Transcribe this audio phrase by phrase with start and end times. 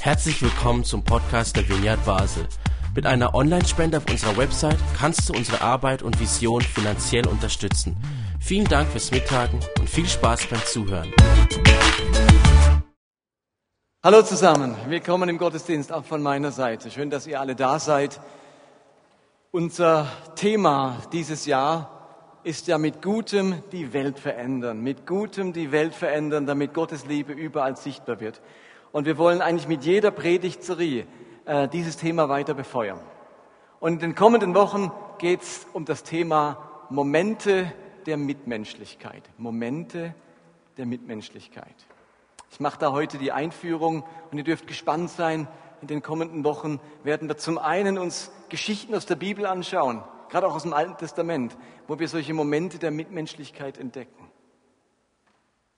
[0.00, 2.46] Herzlich willkommen zum Podcast der Vineyard Basel.
[2.94, 7.96] Mit einer Online-Spende auf unserer Website kannst du unsere Arbeit und Vision finanziell unterstützen.
[8.40, 11.12] Vielen Dank fürs Mittagen und viel Spaß beim Zuhören.
[14.04, 16.90] Hallo zusammen, willkommen im Gottesdienst auch von meiner Seite.
[16.90, 18.20] Schön, dass ihr alle da seid.
[19.50, 20.06] Unser
[20.36, 21.90] Thema dieses Jahr
[22.44, 27.32] ist ja mit Gutem die Welt verändern, mit Gutem die Welt verändern, damit Gottes Liebe
[27.32, 28.40] überall sichtbar wird.
[28.96, 31.06] Und wir wollen eigentlich mit jeder Predigtserie
[31.44, 32.98] äh, dieses Thema weiter befeuern.
[33.78, 37.70] Und in den kommenden Wochen geht es um das Thema Momente
[38.06, 39.22] der Mitmenschlichkeit.
[39.36, 40.14] Momente
[40.78, 41.74] der Mitmenschlichkeit.
[42.50, 45.46] Ich mache da heute die Einführung und ihr dürft gespannt sein.
[45.82, 50.46] In den kommenden Wochen werden wir zum einen uns Geschichten aus der Bibel anschauen, gerade
[50.46, 51.54] auch aus dem Alten Testament,
[51.86, 54.30] wo wir solche Momente der Mitmenschlichkeit entdecken.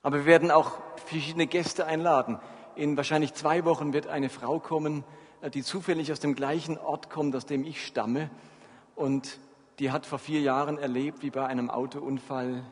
[0.03, 2.39] Aber wir werden auch verschiedene Gäste einladen,
[2.79, 5.05] in wahrscheinlich zwei Wochen wird eine Frau kommen,
[5.41, 8.31] äh, die zufällig aus dem gleichen Ort kommt, aus dem ich stamme.
[8.95, 9.39] Und
[9.81, 12.65] die hat vor vier Jahren erlebt, wie bei einem Autounfall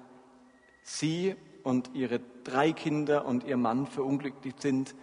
[0.83, 4.95] sie und ihre drei Kinder und ihr Mann verunglückt sind.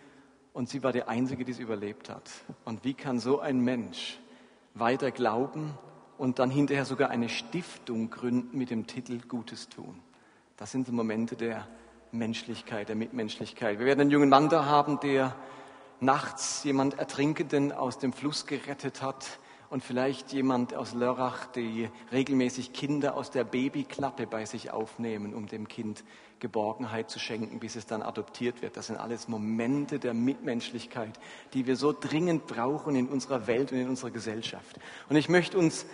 [0.54, 2.30] Und sie war die Einzige, die es überlebt hat.
[2.64, 4.20] Und wie kann so ein Mensch
[4.74, 5.78] weiter glauben
[6.18, 10.00] und dann hinterher sogar eine Stiftung gründen mit dem Titel Gutes tun?
[10.56, 11.68] Das sind so Momente der
[12.14, 13.80] Menschlichkeit, der Mitmenschlichkeit.
[13.80, 15.36] Wir werden einen jungen Mann da haben, der
[16.00, 19.40] nachts jemand Ertrinkenden aus dem Fluss gerettet hat
[19.70, 25.48] und vielleicht jemand aus Lörrach, die regelmäßig Kinder aus der Babyklappe bei sich aufnehmen, um
[25.48, 26.04] dem Kind
[26.40, 28.78] Geborgenheit zu schenken, bis es dann adoptiert wird.
[28.78, 31.18] Das sind alles Momente der Mitmenschlichkeit,
[31.54, 34.80] die wir so dringend brauchen in unserer Welt und in unserer Gesellschaft.
[35.10, 35.88] Und ich möchte uns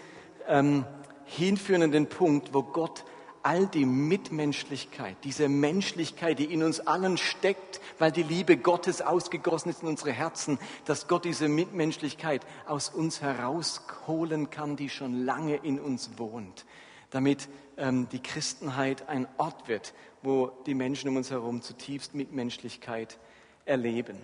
[0.48, 0.86] ähm,
[1.23, 3.06] hinführen an den Punkt, wo Gott
[3.44, 9.70] all die Mitmenschlichkeit, diese Menschlichkeit, die in uns allen steckt, weil die Liebe Gottes ausgegossen
[9.70, 15.56] ist in unsere Herzen, dass Gott diese Mitmenschlichkeit aus uns herausholen kann, die schon lange
[15.56, 16.66] in uns wohnt,
[17.10, 17.48] damit
[17.78, 23.17] ähm, die Christenheit ein Ort wird, wo die Menschen um uns herum zutiefst Mitmenschlichkeit
[23.66, 24.17] erleben.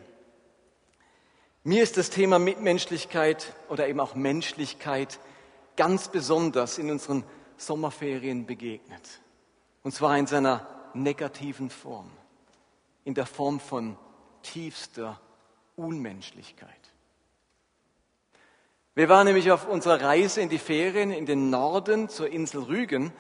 [1.64, 5.20] Mir ist das Thema Mitmenschlichkeit oder eben auch Menschlichkeit
[5.76, 7.24] ganz besonders in unseren
[7.58, 9.22] Sommerferien begegnet.
[9.84, 12.10] Und zwar in seiner negativen Form,
[13.04, 13.98] in der Form von
[14.42, 15.20] tiefster
[15.76, 16.70] Unmenschlichkeit.
[18.94, 23.12] Wir waren nämlich auf unserer Reise in die Ferien in den Norden zur Insel Rügen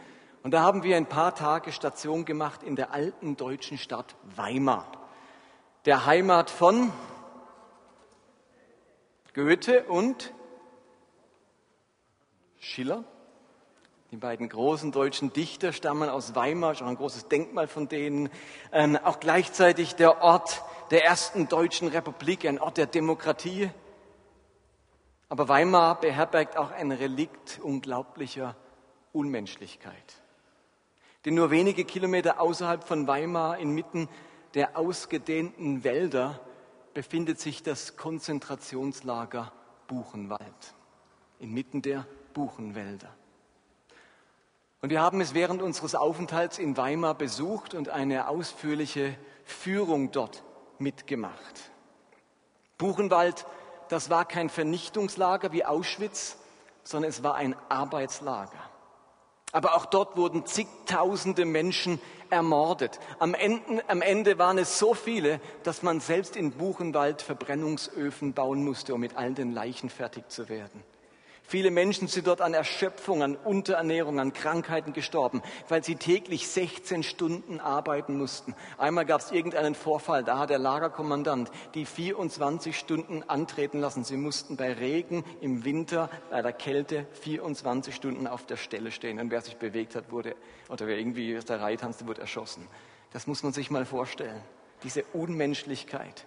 [0.41, 4.89] und da haben wir ein paar Tage Station gemacht in der alten deutschen Stadt Weimar,
[5.85, 6.93] der Heimat von
[9.33, 10.33] Goethe und
[12.59, 13.03] Schiller.
[14.11, 18.29] Die beiden großen deutschen Dichter stammen aus Weimar, auch ein großes Denkmal von denen.
[18.71, 23.71] Ähm, auch gleichzeitig der Ort der ersten deutschen Republik, ein Ort der Demokratie.
[25.27, 28.55] Aber Weimar beherbergt auch ein Relikt unglaublicher
[29.11, 30.21] Unmenschlichkeit.
[31.25, 34.07] Denn nur wenige Kilometer außerhalb von Weimar, inmitten
[34.53, 36.39] der ausgedehnten Wälder,
[36.93, 39.51] befindet sich das Konzentrationslager
[39.87, 40.75] Buchenwald.
[41.39, 43.09] Inmitten der Buchenwälder.
[44.85, 50.43] Und wir haben es während unseres Aufenthalts in Weimar besucht und eine ausführliche Führung dort
[50.77, 51.71] mitgemacht.
[52.77, 53.47] Buchenwald,
[53.89, 56.37] das war kein Vernichtungslager wie Auschwitz,
[56.83, 58.59] sondern es war ein Arbeitslager.
[59.51, 62.99] Aber auch dort wurden zigtausende Menschen ermordet.
[63.17, 68.63] Am Ende, am Ende, waren es so viele, dass man selbst in Buchenwald Verbrennungsöfen bauen
[68.63, 70.83] musste, um mit all den Leichen fertig zu werden.
[71.47, 77.03] Viele Menschen sind dort an Erschöpfung, an Unterernährung, an Krankheiten gestorben, weil sie täglich 16
[77.03, 78.55] Stunden arbeiten mussten.
[78.79, 84.03] Einmal gab es irgendeinen Vorfall, da hat der Lagerkommandant die 24 Stunden antreten lassen.
[84.03, 89.19] Sie mussten bei Regen im Winter, bei der Kälte 24 Stunden auf der Stelle stehen.
[89.19, 90.35] Und wer sich bewegt hat, wurde,
[90.69, 92.67] oder wer irgendwie aus der Reihe tanzte, wurde erschossen.
[93.13, 94.41] Das muss man sich mal vorstellen.
[94.83, 96.25] Diese Unmenschlichkeit.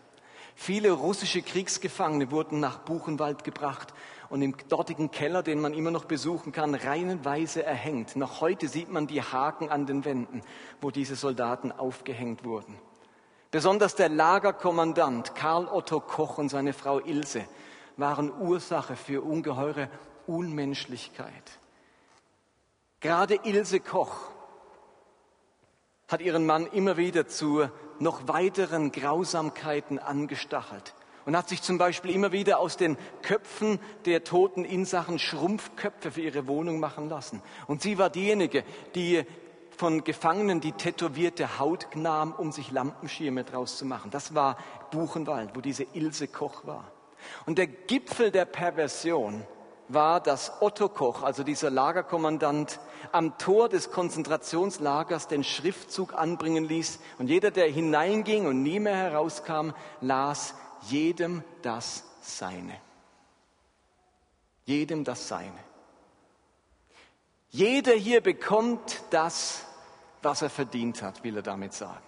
[0.61, 3.95] Viele russische Kriegsgefangene wurden nach Buchenwald gebracht
[4.29, 8.17] und im dortigen Keller, den man immer noch besuchen kann, reihenweise erhängt.
[8.17, 10.43] Noch heute sieht man die Haken an den Wänden,
[10.81, 12.77] wo diese Soldaten aufgehängt wurden.
[13.53, 17.45] Besonders der Lagerkommandant Karl Otto Koch und seine Frau Ilse
[17.97, 19.89] waren Ursache für ungeheure
[20.27, 21.61] Unmenschlichkeit.
[22.99, 24.33] Gerade Ilse Koch
[26.09, 30.95] hat ihren Mann immer wieder zu noch weiteren Grausamkeiten angestachelt
[31.29, 36.23] und hat sich zum Beispiel immer wieder aus den Köpfen der toten Insachen Schrumpfköpfe für
[36.23, 37.43] ihre Wohnung machen lassen.
[37.67, 38.65] Und sie war diejenige,
[38.95, 39.27] die
[39.77, 44.11] von Gefangenen, die tätowierte Haut nahmen, um sich Lampenschirme draus zu machen.
[44.11, 44.57] Das war
[44.91, 46.91] Buchenwald, wo diese Ilse Koch war.
[47.47, 49.47] Und der Gipfel der Perversion
[49.89, 52.81] war, dass Otto Koch, also dieser Lagerkommandant,
[53.13, 57.01] am Tor des Konzentrationslagers den Schriftzug anbringen ließ.
[57.19, 60.55] Und jeder, der hineinging und nie mehr herauskam, las
[60.89, 62.75] jedem das Seine.
[64.67, 65.59] Jedem das Seine.
[67.51, 69.65] Jeder hier bekommt das,
[70.23, 72.03] was er verdient hat, will er damit sagen.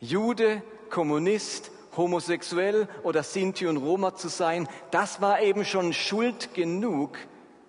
[0.00, 7.18] Jude, Kommunist, homosexuell oder Sinti und Roma zu sein, das war eben schon Schuld genug,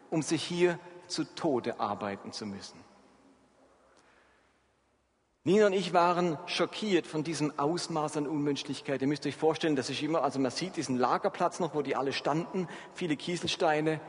[0.09, 2.79] um sich hier zu Tode arbeiten zu müssen.
[5.43, 9.01] Nina und ich waren schockiert von diesem Ausmaß an Unmenschlichkeit.
[9.01, 11.95] Ihr müsst euch vorstellen, dass ich immer, also man sieht diesen Lagerplatz noch, wo die
[11.95, 13.99] alle standen, viele Kieselsteine,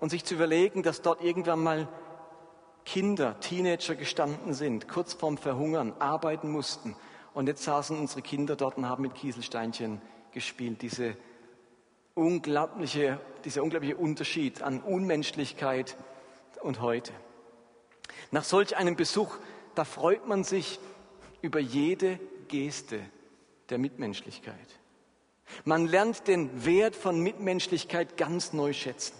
[0.00, 1.88] und sich zu überlegen, dass dort irgendwann mal
[2.84, 6.96] Kinder, Teenager gestanden sind, kurz vorm Verhungern, arbeiten mussten.
[7.34, 10.00] Und jetzt saßen unsere Kinder dort und haben mit Kieselsteinchen
[10.32, 10.82] gespielt.
[10.82, 11.16] Diese
[12.14, 15.96] unglaubliche, dieser unglaubliche Unterschied an Unmenschlichkeit
[16.62, 17.12] und heute.
[18.30, 19.36] Nach solch einem Besuch,
[19.74, 20.78] da freut man sich
[21.40, 22.18] über jede
[22.48, 23.00] Geste
[23.70, 24.78] der Mitmenschlichkeit.
[25.64, 29.14] Man lernt den Wert von Mitmenschlichkeit ganz neu schätzen.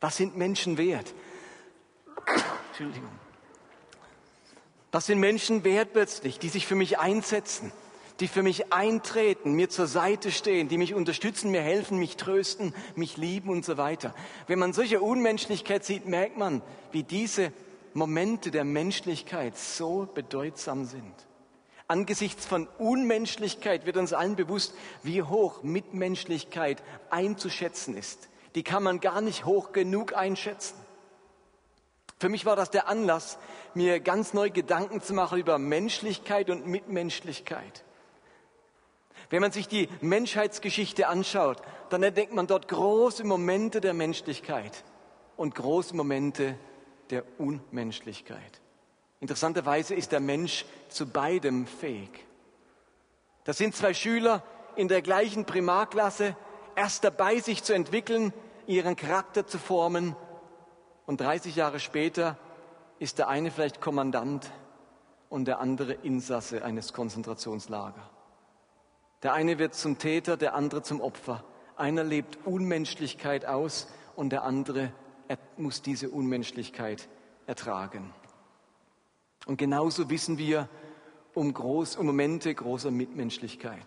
[0.00, 1.14] Was sind Menschen wert?
[2.68, 3.10] Entschuldigung.
[4.92, 7.72] Was sind Menschen wert plötzlich, die sich für mich einsetzen,
[8.20, 12.74] die für mich eintreten, mir zur Seite stehen, die mich unterstützen, mir helfen, mich trösten,
[12.94, 14.14] mich lieben und so weiter.
[14.46, 17.52] Wenn man solche Unmenschlichkeit sieht, merkt man, wie diese
[17.94, 21.14] Momente der Menschlichkeit so bedeutsam sind.
[21.88, 28.28] Angesichts von Unmenschlichkeit wird uns allen bewusst, wie hoch Mitmenschlichkeit einzuschätzen ist.
[28.54, 30.74] Die kann man gar nicht hoch genug einschätzen.
[32.18, 33.38] Für mich war das der Anlass,
[33.74, 37.84] mir ganz neu Gedanken zu machen über Menschlichkeit und Mitmenschlichkeit.
[39.30, 44.84] Wenn man sich die Menschheitsgeschichte anschaut, dann entdeckt man dort große Momente der Menschlichkeit
[45.36, 46.56] und große Momente
[47.10, 48.60] der Unmenschlichkeit.
[49.20, 52.26] Interessanterweise ist der Mensch zu beidem fähig.
[53.44, 54.42] Das sind zwei Schüler
[54.76, 56.36] in der gleichen Primarklasse,
[56.74, 58.32] erst dabei, sich zu entwickeln,
[58.66, 60.14] ihren Charakter zu formen
[61.06, 62.36] und 30 Jahre später
[62.98, 64.50] ist der eine vielleicht Kommandant
[65.28, 68.15] und der andere Insasse eines Konzentrationslagers.
[69.26, 71.42] Der eine wird zum Täter, der andere zum Opfer.
[71.74, 74.92] Einer lebt Unmenschlichkeit aus und der andere
[75.56, 77.08] muss diese Unmenschlichkeit
[77.48, 78.14] ertragen.
[79.46, 80.68] Und genauso wissen wir
[81.34, 83.82] um, groß, um Momente großer Mitmenschlichkeit.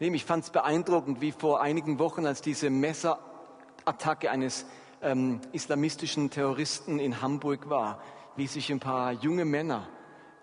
[0.00, 4.66] Ich fand es beeindruckend, wie vor einigen Wochen, als diese Messerattacke eines
[5.02, 8.02] ähm, islamistischen Terroristen in Hamburg war,
[8.34, 9.86] wie sich ein paar junge Männer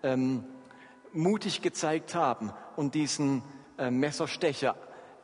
[0.02, 0.46] ähm,
[1.12, 3.42] mutig gezeigt haben und diesen
[3.78, 4.76] Messerstecher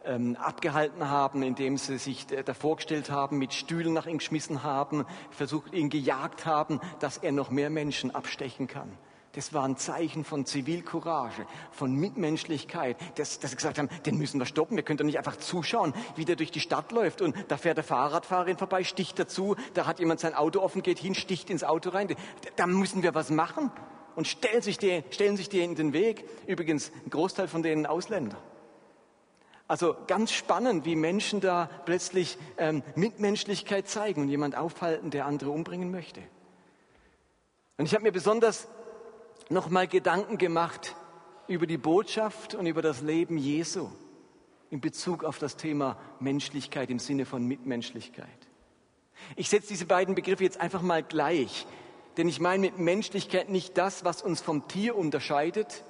[0.05, 5.05] ähm, abgehalten haben, indem sie sich davor gestellt haben, mit Stühlen nach ihm geschmissen haben,
[5.31, 8.91] versucht ihn gejagt haben, dass er noch mehr Menschen abstechen kann.
[9.33, 14.41] Das war ein Zeichen von Zivilcourage, von Mitmenschlichkeit, dass, dass sie gesagt haben, den müssen
[14.41, 17.37] wir stoppen, wir können doch nicht einfach zuschauen, wie der durch die Stadt läuft und
[17.49, 21.15] da fährt der Fahrradfahrerin vorbei, sticht dazu, da hat jemand sein Auto offen, geht hin,
[21.15, 22.09] sticht ins Auto rein.
[22.57, 23.71] Da müssen wir was machen
[24.19, 26.25] und stellen sich, die, stellen sich die in den Weg.
[26.49, 28.37] Übrigens, ein Großteil von denen Ausländer.
[29.69, 35.51] Also ganz spannend, wie Menschen da plötzlich ähm, Mitmenschlichkeit zeigen und jemand aufhalten, der andere
[35.51, 36.21] umbringen möchte.
[37.77, 38.67] Und ich habe mir besonders
[39.51, 40.97] nochmal Gedanken gemacht
[41.47, 43.89] über die Botschaft und über das Leben Jesu
[44.71, 48.27] in Bezug auf das Thema Menschlichkeit im Sinne von Mitmenschlichkeit.
[49.37, 51.69] Ich setze diese beiden Begriffe jetzt einfach mal gleich,
[52.19, 55.85] denn ich meine mit Menschlichkeit nicht das, was uns vom Tier unterscheidet,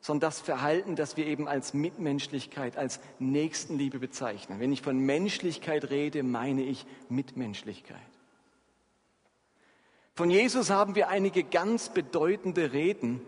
[0.00, 4.60] sondern das Verhalten, das wir eben als Mitmenschlichkeit, als Nächstenliebe bezeichnen.
[4.60, 7.96] Wenn ich von Menschlichkeit rede, meine ich Mitmenschlichkeit.
[10.14, 13.20] Von Jesus haben wir einige ganz bedeutende Reden,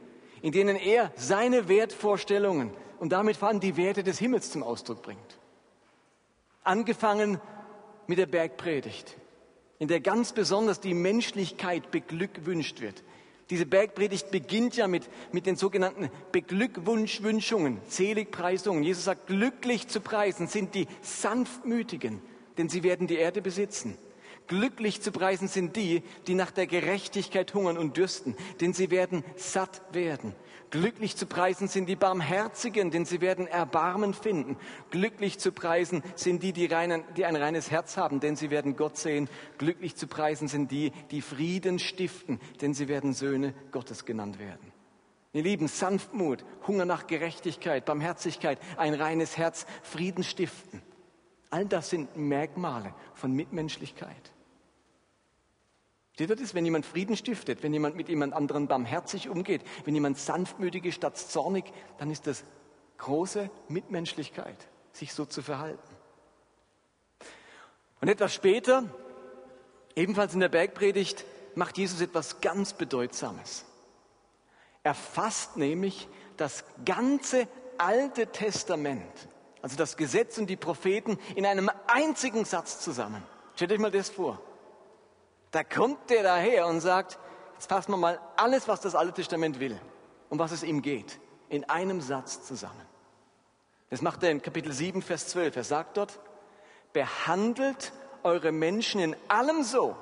[0.42, 5.02] in denen er seine Wertvorstellungen und damit vor allem die Werte des Himmels zum Ausdruck
[5.02, 5.38] bringt.
[6.64, 7.40] Angefangen
[8.06, 9.16] mit der Bergpredigt,
[9.78, 13.02] in der ganz besonders die Menschlichkeit beglückwünscht wird.
[13.50, 18.82] Diese Bergpredigt beginnt ja mit, mit den sogenannten Beglückwunschwünschungen, Seligpreisungen.
[18.82, 22.20] Jesus sagt, glücklich zu preisen sind die Sanftmütigen,
[22.58, 23.96] denn sie werden die Erde besitzen.
[24.48, 29.24] Glücklich zu preisen sind die, die nach der Gerechtigkeit hungern und dürsten, denn sie werden
[29.36, 30.34] satt werden.
[30.70, 34.56] Glücklich zu preisen sind die Barmherzigen, denn sie werden Erbarmen finden.
[34.90, 38.76] Glücklich zu preisen sind die, die, reinen, die ein reines Herz haben, denn sie werden
[38.76, 39.30] Gott sehen.
[39.56, 44.72] Glücklich zu preisen sind die, die Frieden stiften, denn sie werden Söhne Gottes genannt werden.
[45.32, 50.82] Ihr Lieben, Sanftmut, Hunger nach Gerechtigkeit, Barmherzigkeit, ein reines Herz, Frieden stiften.
[51.50, 54.32] All das sind Merkmale von Mitmenschlichkeit.
[56.18, 60.18] Steht das, wenn jemand Frieden stiftet, wenn jemand mit jemand anderen barmherzig umgeht, wenn jemand
[60.18, 62.42] sanftmütig ist statt zornig, dann ist das
[62.96, 64.56] große Mitmenschlichkeit,
[64.90, 65.78] sich so zu verhalten.
[68.00, 68.82] Und etwas später,
[69.94, 73.64] ebenfalls in der Bergpredigt, macht Jesus etwas ganz Bedeutsames.
[74.82, 77.46] Er fasst nämlich das ganze
[77.78, 79.14] Alte Testament,
[79.62, 83.22] also das Gesetz und die Propheten, in einem einzigen Satz zusammen.
[83.54, 84.42] Stellt euch mal das vor.
[85.50, 87.18] Da kommt der daher und sagt,
[87.54, 89.80] jetzt fassen wir mal alles, was das Alte Testament will,
[90.28, 92.86] um was es ihm geht, in einem Satz zusammen.
[93.90, 95.56] Das macht er in Kapitel 7, Vers 12.
[95.56, 96.18] Er sagt dort,
[96.92, 99.96] behandelt eure Menschen in allem so,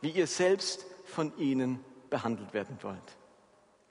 [0.00, 3.16] wie ihr selbst von ihnen behandelt werden wollt.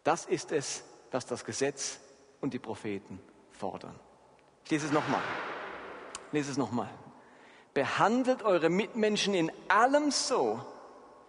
[0.04, 2.00] Das ist es, was das Gesetz
[2.42, 3.20] und die Propheten
[3.52, 3.98] fordern.
[4.66, 5.22] Ich lese es nochmal.
[6.32, 6.90] Lese es nochmal.
[7.80, 10.60] Behandelt eure Mitmenschen in allem so,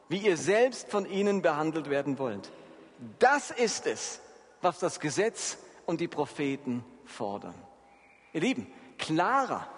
[0.08, 2.50] wie ihr selbst von ihnen behandelt werden wollt.
[3.20, 4.20] Das ist es,
[4.60, 7.54] was das Gesetz und die Propheten fordern.
[8.32, 8.66] Ihr Lieben,
[8.98, 9.68] klarer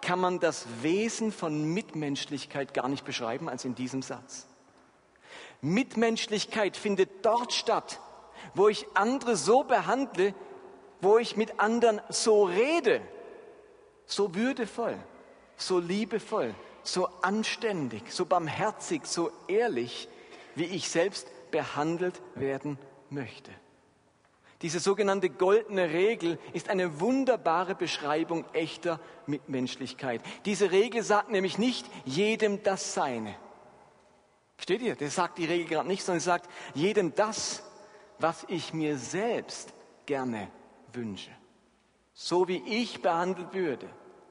[0.00, 4.46] kann man das Wesen von Mitmenschlichkeit gar nicht beschreiben als in diesem Satz.
[5.60, 8.00] Mitmenschlichkeit findet dort statt,
[8.54, 10.34] wo ich andere so behandle,
[11.02, 13.02] wo ich mit anderen so rede,
[14.06, 14.96] so würdevoll,
[15.56, 20.08] so liebevoll, so anständig, so barmherzig, so ehrlich,
[20.54, 22.78] wie ich selbst behandelt werden
[23.10, 23.52] möchte.
[24.62, 30.22] Diese sogenannte goldene Regel ist eine wunderbare Beschreibung echter Mitmenschlichkeit.
[30.44, 33.34] Diese Regel sagt nämlich nicht jedem das Seine.
[34.58, 34.94] Steht ihr?
[34.94, 37.64] Das sagt die Regel gerade nicht, sondern sagt jedem das,
[38.20, 39.74] was ich mir selbst
[40.06, 40.48] gerne
[40.92, 41.32] wünsche.
[42.14, 43.88] So wie ich behandelt würde,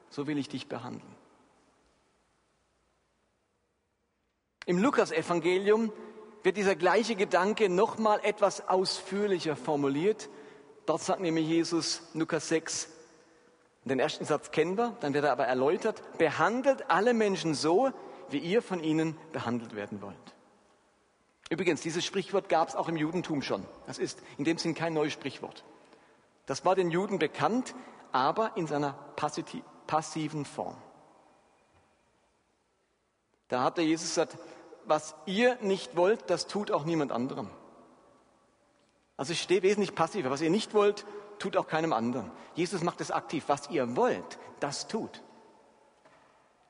[0.08, 1.11] so will ich dich behandeln.
[4.66, 5.92] Im Lukas-Evangelium
[6.42, 10.28] wird dieser gleiche Gedanke nochmal etwas ausführlicher formuliert.
[10.86, 12.88] Dort sagt nämlich Jesus, Lukas 6,
[13.84, 17.90] den ersten Satz kennen wir, dann wird er aber erläutert, behandelt alle Menschen so,
[18.30, 20.16] wie ihr von ihnen behandelt werden wollt.
[21.50, 23.66] Übrigens, dieses Sprichwort gab es auch im Judentum schon.
[23.86, 25.64] Das ist in dem Sinn kein neues Sprichwort.
[26.46, 27.74] Das war den Juden bekannt,
[28.10, 28.92] aber in seiner
[29.86, 30.76] passiven Form.
[33.52, 34.38] Da hat der Jesus gesagt,
[34.86, 37.50] was ihr nicht wollt, das tut auch niemand anderem.
[39.18, 40.30] Also ich stehe wesentlich passiver.
[40.30, 41.04] Was ihr nicht wollt,
[41.38, 42.30] tut auch keinem anderen.
[42.54, 43.44] Jesus macht es aktiv.
[43.48, 45.22] Was ihr wollt, das tut.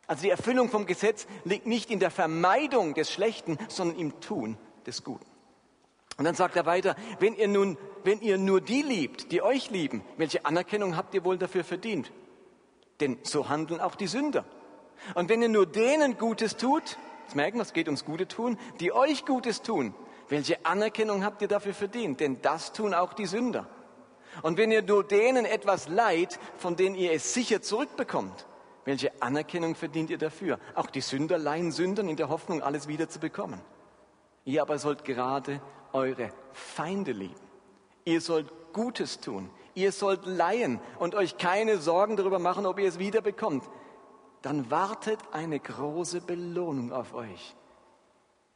[0.08, 4.58] Also die Erfüllung vom Gesetz liegt nicht in der Vermeidung des Schlechten, sondern im Tun
[4.84, 5.30] des Guten.
[6.16, 9.70] Und dann sagt er weiter, wenn ihr nun, wenn ihr nur die liebt, die euch
[9.70, 12.10] lieben, welche Anerkennung habt ihr wohl dafür verdient?
[12.98, 14.44] Denn so handeln auch die Sünder.
[15.14, 18.58] Und wenn ihr nur denen Gutes tut, jetzt merken wir, es geht ums Gute tun,
[18.80, 19.94] die euch Gutes tun,
[20.28, 22.20] welche Anerkennung habt ihr dafür verdient?
[22.20, 23.66] Denn das tun auch die Sünder.
[24.40, 28.46] Und wenn ihr nur denen etwas leid, von denen ihr es sicher zurückbekommt,
[28.84, 30.58] welche Anerkennung verdient ihr dafür?
[30.74, 33.60] Auch die Sünder leihen Sündern in der Hoffnung, alles wieder zu bekommen.
[34.44, 35.60] Ihr aber sollt gerade
[35.92, 37.34] eure Feinde lieben.
[38.04, 39.50] Ihr sollt Gutes tun.
[39.74, 43.64] Ihr sollt leihen und euch keine Sorgen darüber machen, ob ihr es wieder bekommt
[44.42, 47.56] dann wartet eine große Belohnung auf euch.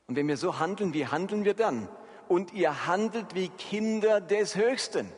[0.07, 1.89] Und wenn wir so handeln, wie handeln wir dann?
[2.29, 5.13] Und ihr handelt wie Kinder des Höchsten.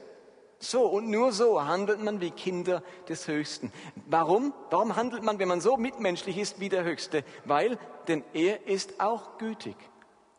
[0.61, 3.73] So und nur so handelt man wie Kinder des Höchsten.
[4.07, 4.53] Warum?
[4.71, 7.25] Warum handelt man, wenn man so mitmenschlich ist wie der Höchste?
[7.45, 9.77] Weil, denn er ist auch gütig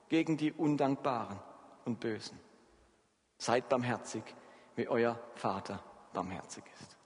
[0.09, 1.39] gegen die Undankbaren
[1.85, 2.37] und Bösen.
[3.37, 4.23] Seid barmherzig,
[4.75, 5.81] wie euer Vater
[6.13, 6.98] barmherzig ist.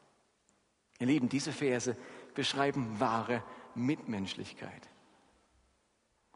[1.03, 1.97] Ihr Lieben, diese Verse
[2.33, 3.43] beschreiben wahre
[3.75, 4.87] Mitmenschlichkeit.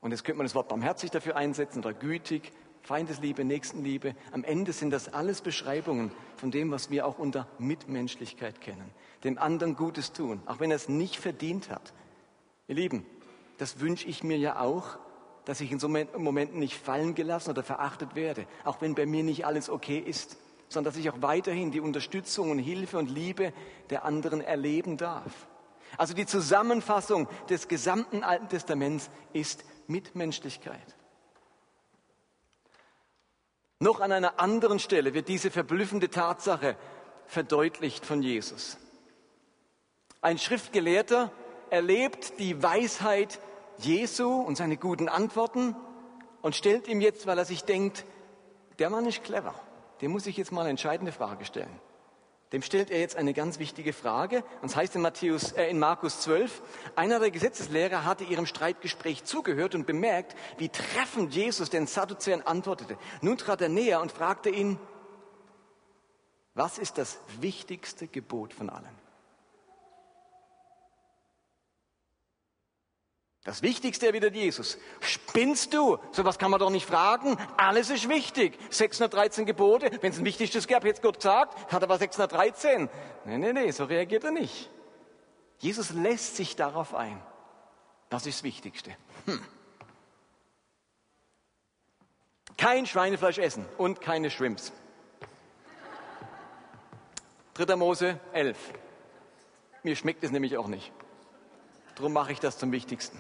[0.02, 4.14] Und jetzt könnte man das Wort barmherzig dafür einsetzen oder gütig, Feindesliebe, Nächstenliebe.
[4.34, 8.92] Am Ende sind das alles Beschreibungen von dem, was wir auch unter Mitmenschlichkeit kennen.
[9.24, 11.94] Dem anderen Gutes tun, auch wenn er es nicht verdient hat.
[12.68, 13.06] Ihr Lieben,
[13.60, 15.00] das wünsche ich mir ja auch,
[15.46, 19.24] dass ich in so Momenten nicht fallen gelassen oder verachtet werde, auch wenn bei mir
[19.24, 20.36] nicht alles okay ist,
[20.70, 23.54] sondern dass ich auch weiterhin die Unterstützung und Hilfe und Liebe
[23.90, 25.48] der anderen erleben darf.
[25.98, 30.96] Also die Zusammenfassung des gesamten Alten Testaments ist Mitmenschlichkeit.
[33.80, 36.76] Noch an einer anderen Stelle wird diese verblüffende Tatsache
[37.28, 38.78] verdeutlicht von Jesus.
[40.22, 41.32] Ein Schriftgelehrter
[41.70, 43.40] erlebt die Weisheit
[43.78, 45.76] Jesu und seine guten Antworten
[46.42, 48.06] und stellt ihm jetzt, weil er sich denkt,
[48.80, 49.54] der Mann ist clever,
[50.02, 51.80] dem muss ich jetzt mal eine entscheidende Frage stellen.
[52.54, 54.44] Dem stellt er jetzt eine ganz wichtige Frage.
[54.62, 56.62] Und es heißt in, Matthäus, äh, in Markus 12,
[56.96, 62.98] einer der Gesetzeslehrer hatte ihrem Streitgespräch zugehört und bemerkt, wie treffend Jesus den Sadduzäern antwortete.
[63.22, 64.80] Nun trat er näher und fragte ihn,
[66.54, 69.07] was ist das wichtigste Gebot von allen?
[73.48, 74.78] Das Wichtigste erwidert Jesus.
[75.00, 76.00] Spinnst du?
[76.12, 77.38] Sowas kann man doch nicht fragen.
[77.56, 78.60] Alles ist wichtig.
[78.72, 79.90] 613 Gebote.
[80.02, 82.90] Wenn es ein wichtigstes gab, hätte Gott gesagt, hat er aber 613.
[83.24, 84.70] Nee, nee, nee, so reagiert er nicht.
[85.60, 87.22] Jesus lässt sich darauf ein.
[88.10, 88.92] Das ist das Wichtigste.
[89.28, 89.42] Hm.
[92.58, 94.74] Kein Schweinefleisch essen und keine Shrimps.
[97.54, 97.78] 3.
[97.78, 98.58] Mose 11.
[99.84, 100.92] Mir schmeckt es nämlich auch nicht.
[101.96, 103.18] Darum mache ich das zum Wichtigsten.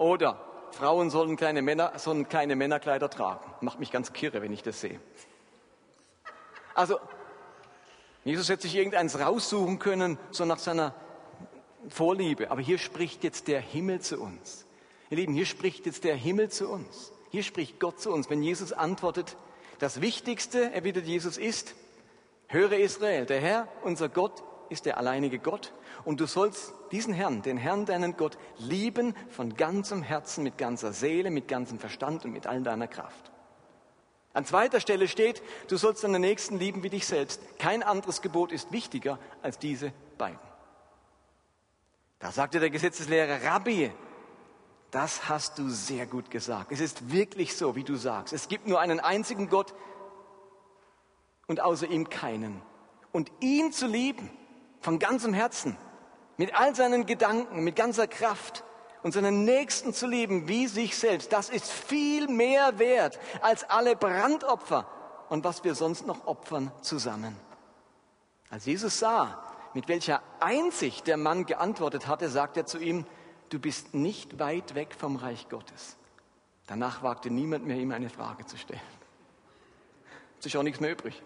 [0.00, 0.40] Oder
[0.70, 3.44] Frauen sollen keine, Männer, sollen keine Männerkleider tragen.
[3.60, 4.98] Macht mich ganz kirre, wenn ich das sehe.
[6.74, 6.98] Also,
[8.24, 10.94] Jesus hätte sich irgendeins raussuchen können, so nach seiner
[11.90, 12.50] Vorliebe.
[12.50, 14.64] Aber hier spricht jetzt der Himmel zu uns.
[15.10, 17.12] Ihr Lieben, hier spricht jetzt der Himmel zu uns.
[17.28, 18.30] Hier spricht Gott zu uns.
[18.30, 19.36] Wenn Jesus antwortet,
[19.80, 21.74] das Wichtigste, erwidert Jesus, ist,
[22.46, 25.72] höre Israel, der Herr, unser Gott, ist der alleinige Gott
[26.04, 30.92] und du sollst diesen Herrn, den Herrn deinen Gott, lieben von ganzem Herzen, mit ganzer
[30.92, 33.30] Seele, mit ganzem Verstand und mit all deiner Kraft.
[34.32, 37.40] An zweiter Stelle steht, du sollst deinen Nächsten lieben wie dich selbst.
[37.58, 40.38] Kein anderes Gebot ist wichtiger als diese beiden.
[42.20, 43.90] Da sagte der Gesetzeslehrer, Rabbi,
[44.90, 46.70] das hast du sehr gut gesagt.
[46.70, 48.32] Es ist wirklich so, wie du sagst.
[48.32, 49.74] Es gibt nur einen einzigen Gott
[51.46, 52.62] und außer ihm keinen.
[53.12, 54.30] Und ihn zu lieben,
[54.80, 55.76] von ganzem Herzen,
[56.36, 58.64] mit all seinen Gedanken, mit ganzer Kraft
[59.02, 63.96] und seinen Nächsten zu lieben wie sich selbst, das ist viel mehr wert als alle
[63.96, 64.86] Brandopfer
[65.28, 67.36] und was wir sonst noch opfern zusammen.
[68.50, 69.42] Als Jesus sah,
[69.74, 73.06] mit welcher Einsicht der Mann geantwortet hatte, sagt er zu ihm,
[73.50, 75.96] du bist nicht weit weg vom Reich Gottes.
[76.66, 78.80] Danach wagte niemand mehr, ihm eine Frage zu stellen.
[80.38, 81.22] Es ist auch nichts mehr übrig.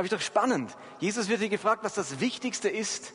[0.00, 0.74] Aber ist doch spannend.
[0.98, 3.12] Jesus wird hier gefragt, was das Wichtigste ist.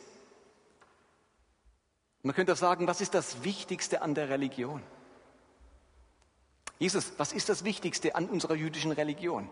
[2.22, 4.84] Man könnte auch sagen, was ist das Wichtigste an der Religion?
[6.78, 9.50] Jesus, was ist das Wichtigste an unserer jüdischen Religion?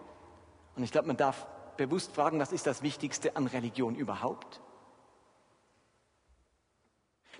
[0.76, 4.60] Und ich glaube, man darf bewusst fragen, was ist das Wichtigste an Religion überhaupt?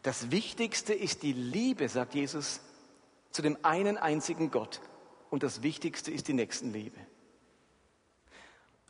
[0.03, 2.61] Das Wichtigste ist die Liebe, sagt Jesus,
[3.31, 4.81] zu dem einen einzigen Gott.
[5.31, 6.99] Und das Wichtigste ist die Nächstenliebe.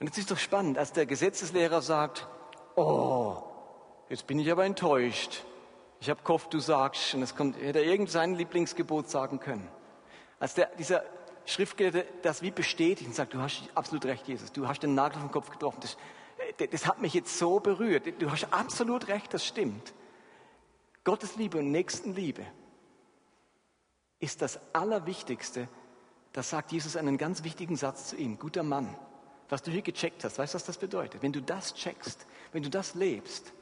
[0.05, 2.29] Und jetzt ist doch spannend, als der Gesetzeslehrer sagt,
[2.77, 3.43] oh,
[4.11, 5.45] jetzt bin ich aber enttäuscht.
[5.99, 9.67] Ich habe gehofft, du sagst, und es kommt, hätte er irgend sein Lieblingsgebot sagen können.
[10.39, 11.05] Als der, dieser
[11.47, 15.23] Schriftgelehrte das wie bestätigt und sagt, du hast absolut recht, Jesus, du hast den Nagel
[15.23, 15.81] vom Kopf getroffen.
[15.81, 15.97] Das,
[16.71, 18.07] das hat mich jetzt so berührt.
[18.21, 19.95] Du hast absolut recht, das stimmt.
[21.05, 22.45] Gottes Liebe und Nächstenliebe
[24.21, 25.67] ist das Allerwichtigste.
[26.35, 28.39] Das sagt Jesus einen ganz wichtigen Satz zu ihm.
[28.39, 28.95] Guter Mann,
[29.49, 31.23] was du hier gecheckt hast, weißt du, was das bedeutet?
[31.23, 33.53] Wenn du das checkst, wenn du das lebst,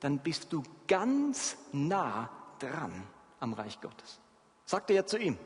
[0.00, 3.02] dann bist du ganz nah dran
[3.40, 4.20] am Reich Gottes.
[4.64, 5.38] Sagt er ja zu ihm.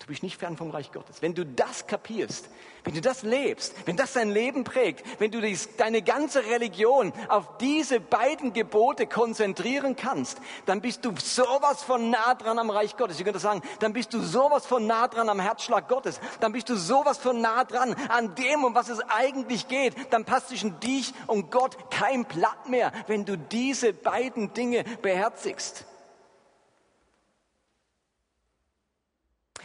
[0.00, 1.20] Du bist nicht fern vom Reich Gottes.
[1.20, 2.48] Wenn du das kapierst,
[2.84, 7.12] wenn du das lebst, wenn das dein Leben prägt, wenn du dies, deine ganze Religion
[7.28, 12.96] auf diese beiden Gebote konzentrieren kannst, dann bist du sowas von nah dran am Reich
[12.96, 13.18] Gottes.
[13.18, 16.20] Ich könnte sagen, dann bist du sowas von nah dran am Herzschlag Gottes.
[16.38, 19.96] Dann bist du sowas von nah dran an dem, um was es eigentlich geht.
[20.12, 25.84] Dann passt zwischen dich und Gott kein Blatt mehr, wenn du diese beiden Dinge beherzigst.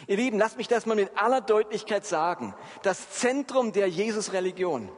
[0.07, 2.53] Ihr Lieben, lasst mich das mal mit aller Deutlichkeit sagen.
[2.83, 4.89] Das Zentrum der Jesus-Religion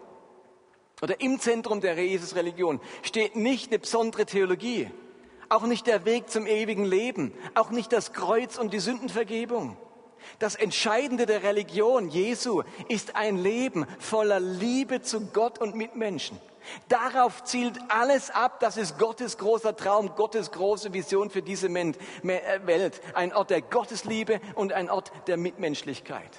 [1.01, 4.89] oder im Zentrum der Jesus-Religion steht nicht eine besondere Theologie,
[5.49, 9.77] auch nicht der Weg zum ewigen Leben, auch nicht das Kreuz und die Sündenvergebung.
[10.39, 16.39] Das Entscheidende der Religion Jesu ist ein Leben voller Liebe zu Gott und Mitmenschen.
[16.87, 18.59] Darauf zielt alles ab.
[18.59, 21.93] Das ist Gottes großer Traum, Gottes große Vision für diese äh,
[22.65, 23.01] Welt.
[23.13, 26.31] Ein Ort der Gottesliebe und ein Ort der Mitmenschlichkeit.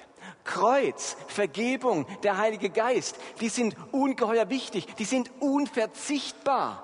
[0.43, 6.81] Kreuz, Vergebung, der Heilige Geist, die sind ungeheuer wichtig, die sind unverzichtbar.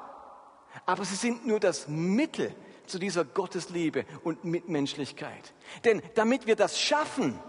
[0.85, 2.53] Aber sie sind nur das Mittel
[2.85, 5.53] zu dieser Gottesliebe und Mitmenschlichkeit.
[5.85, 7.39] Denn damit wir das schaffen,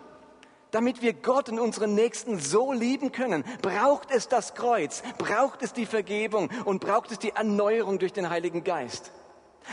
[0.72, 5.72] damit wir Gott und unseren Nächsten so lieben können, braucht es das Kreuz, braucht es
[5.72, 9.12] die Vergebung und braucht es die Erneuerung durch den Heiligen Geist.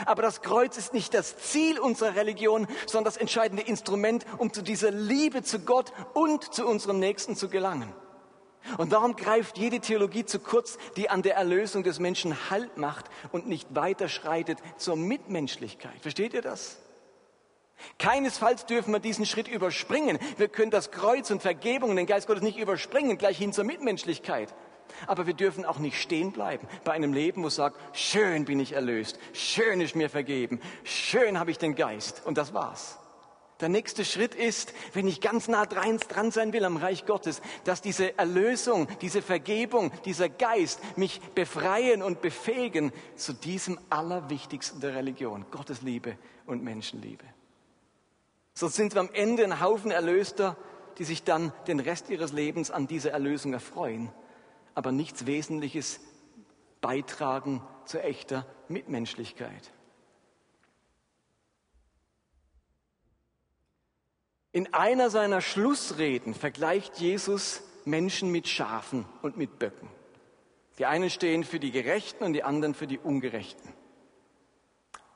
[0.06, 4.62] Aber das Kreuz ist nicht das Ziel unserer Religion, sondern das entscheidende Instrument, um zu
[4.62, 7.92] dieser Liebe zu Gott und zu unserem Nächsten zu gelangen.
[8.76, 13.06] Und darum greift jede Theologie zu kurz, die an der Erlösung des Menschen Halt macht
[13.32, 15.98] und nicht weiterschreitet zur Mitmenschlichkeit.
[16.02, 16.78] Versteht ihr das?
[17.98, 20.18] Keinesfalls dürfen wir diesen Schritt überspringen.
[20.36, 23.64] Wir können das Kreuz und Vergebung und den Geist Gottes nicht überspringen, gleich hin zur
[23.64, 24.54] Mitmenschlichkeit.
[25.06, 28.60] Aber wir dürfen auch nicht stehen bleiben bei einem Leben, wo es sagt, schön bin
[28.60, 32.22] ich erlöst, schön ist mir vergeben, schön habe ich den Geist.
[32.24, 32.98] Und das war's.
[33.60, 37.42] Der nächste Schritt ist, wenn ich ganz nah dran, dran sein will am Reich Gottes,
[37.64, 44.94] dass diese Erlösung, diese Vergebung, dieser Geist mich befreien und befähigen zu diesem Allerwichtigsten der
[44.94, 46.16] Religion, Gottes Liebe
[46.46, 47.24] und Menschenliebe.
[48.60, 50.54] Sonst sind wir am Ende ein Haufen Erlöster,
[50.98, 54.12] die sich dann den Rest ihres Lebens an dieser Erlösung erfreuen,
[54.74, 55.98] aber nichts Wesentliches
[56.82, 59.72] beitragen zu echter Mitmenschlichkeit.
[64.52, 69.88] In einer seiner Schlussreden vergleicht Jesus Menschen mit Schafen und mit Böcken.
[70.76, 73.72] Die einen stehen für die Gerechten und die anderen für die Ungerechten.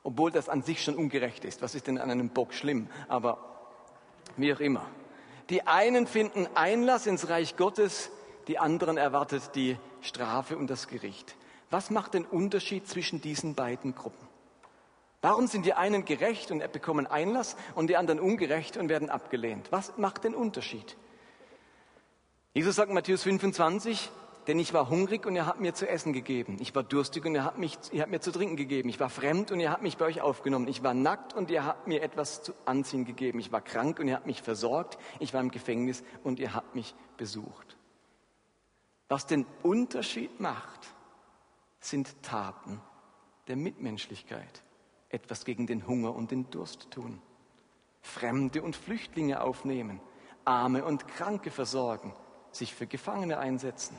[0.05, 1.63] Obwohl das an sich schon ungerecht ist.
[1.63, 2.87] Was ist denn an einem Bock schlimm?
[3.07, 3.39] Aber
[4.37, 4.85] wie auch immer.
[5.49, 8.11] Die einen finden Einlass ins Reich Gottes,
[8.47, 11.35] die anderen erwartet die Strafe und das Gericht.
[11.71, 14.27] Was macht den Unterschied zwischen diesen beiden Gruppen?
[15.21, 19.71] Warum sind die einen gerecht und bekommen Einlass und die anderen ungerecht und werden abgelehnt?
[19.71, 20.95] Was macht den Unterschied?
[22.53, 24.11] Jesus sagt in Matthäus 25,
[24.47, 26.57] denn ich war hungrig und ihr habt mir zu essen gegeben.
[26.59, 28.89] Ich war durstig und ihr habt, mich, ihr habt mir zu trinken gegeben.
[28.89, 30.67] Ich war fremd und ihr habt mich bei euch aufgenommen.
[30.67, 33.39] Ich war nackt und ihr habt mir etwas zu anziehen gegeben.
[33.39, 34.97] Ich war krank und ihr habt mich versorgt.
[35.19, 37.77] Ich war im Gefängnis und ihr habt mich besucht.
[39.07, 40.93] Was den Unterschied macht,
[41.79, 42.81] sind Taten
[43.47, 44.63] der Mitmenschlichkeit
[45.09, 47.21] etwas gegen den Hunger und den Durst tun,
[48.01, 50.01] Fremde und Flüchtlinge aufnehmen,
[50.43, 52.13] Arme und Kranke versorgen,
[52.51, 53.97] sich für Gefangene einsetzen.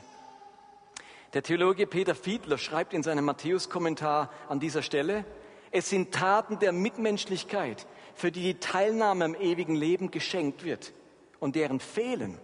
[1.33, 5.25] Der Theologe Peter Fiedler schreibt in seinem Matthäus-Kommentar an dieser Stelle,
[5.71, 7.85] es sind Taten der Mitmenschlichkeit,
[8.15, 10.93] für die die Teilnahme am ewigen Leben geschenkt wird
[11.39, 12.39] und deren Fehlen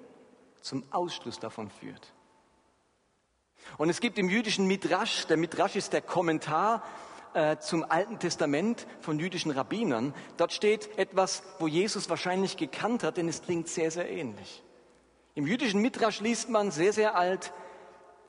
[0.61, 2.13] zum Ausschluss davon führt.
[3.77, 6.83] Und es gibt im jüdischen Midrash, der Midrash ist der Kommentar
[7.33, 10.13] äh, zum Alten Testament von jüdischen Rabbinern.
[10.37, 14.63] Dort steht etwas, wo Jesus wahrscheinlich gekannt hat, denn es klingt sehr, sehr ähnlich.
[15.33, 17.53] Im jüdischen Midrash liest man sehr, sehr alt,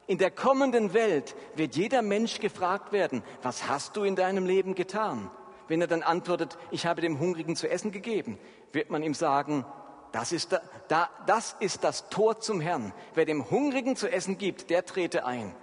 [0.06, 4.74] in der kommenden Welt wird jeder Mensch gefragt werden, was hast du in deinem Leben
[4.74, 5.30] getan?
[5.66, 8.38] Wenn er dann antwortet, ich habe dem Hungrigen zu essen gegeben,
[8.72, 9.64] wird man ihm sagen,
[10.12, 12.92] das ist, da, da, das ist das Tor zum Herrn.
[13.14, 15.54] Wer dem Hungrigen zu essen gibt, der trete ein.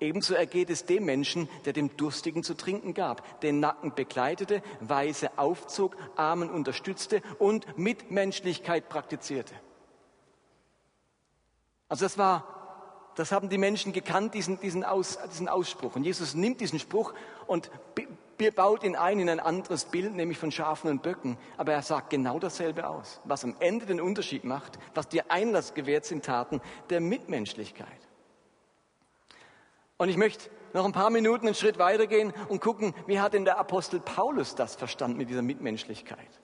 [0.00, 5.38] Ebenso ergeht es dem Menschen, der dem Durstigen zu trinken gab, den Nacken bekleidete, Weise
[5.38, 9.54] aufzog, Armen unterstützte und Mitmenschlichkeit praktizierte.
[11.88, 12.61] Also das war,
[13.14, 15.96] das haben die Menschen gekannt, diesen, diesen, Aus, diesen Ausspruch.
[15.96, 17.14] Und Jesus nimmt diesen Spruch
[17.46, 17.70] und
[18.56, 21.38] baut ihn ein in ein anderes Bild, nämlich von Schafen und Böcken.
[21.56, 23.20] Aber er sagt genau dasselbe aus.
[23.24, 27.86] Was am Ende den Unterschied macht, was dir Einlass gewährt, sind Taten der Mitmenschlichkeit.
[29.96, 33.44] Und ich möchte noch ein paar Minuten einen Schritt weitergehen und gucken, wie hat denn
[33.44, 36.40] der Apostel Paulus das verstanden mit dieser Mitmenschlichkeit?